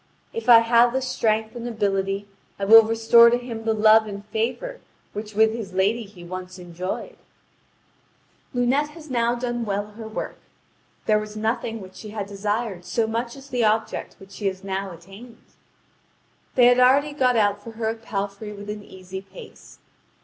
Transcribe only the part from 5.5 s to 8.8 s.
his lady he once enjoyed." (Vv. 6659